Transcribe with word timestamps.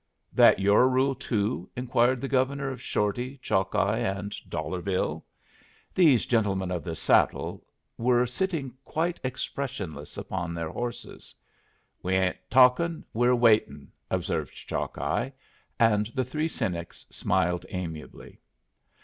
"That 0.33 0.57
your 0.57 0.89
rule, 0.89 1.13
too?" 1.13 1.69
inquired 1.75 2.21
the 2.21 2.27
Governor 2.27 2.71
of 2.71 2.81
Shorty, 2.81 3.37
Chalkeye, 3.37 3.99
and 3.99 4.33
Dollar 4.49 4.81
Bill. 4.81 5.23
These 5.93 6.25
gentlemen 6.25 6.71
of 6.71 6.83
the 6.83 6.95
saddle 6.95 7.63
were 7.99 8.25
sitting 8.25 8.73
quite 8.83 9.19
expressionless 9.23 10.17
upon 10.17 10.55
their 10.55 10.71
horses. 10.71 11.35
"We 12.01 12.15
ain't 12.15 12.37
talkin', 12.49 13.05
we're 13.13 13.35
waitin'," 13.35 13.91
observed 14.09 14.55
Chalkeye; 14.55 15.33
and 15.79 16.07
the 16.15 16.25
three 16.25 16.47
cynics 16.47 17.05
smiled 17.11 17.67
amiably. 17.69 18.39